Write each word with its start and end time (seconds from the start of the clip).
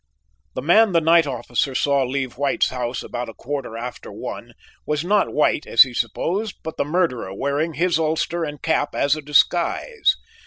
"The 0.55 0.63
man 0.63 0.93
the 0.93 0.99
night 0.99 1.27
officer 1.27 1.75
saw 1.75 2.01
leave 2.01 2.35
White's 2.35 2.69
house 2.69 3.03
about 3.03 3.29
a 3.29 3.35
quarter 3.35 3.77
after 3.77 4.11
one 4.11 4.43
o'clock 4.45 4.55
was 4.87 5.05
not 5.05 5.31
White 5.31 5.67
as 5.67 5.83
he 5.83 5.93
supposed, 5.93 6.55
but 6.63 6.77
the 6.77 6.83
murderer 6.85 7.31
wearing 7.35 7.73
his 7.73 7.99
ulster 7.99 8.43
and 8.43 8.59
cap 8.63 8.95
as 8.95 9.15
a 9.15 9.21
disguise. 9.21 10.15